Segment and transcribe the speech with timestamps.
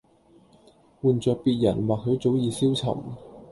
[1.03, 2.91] 換著別人或許早已消沉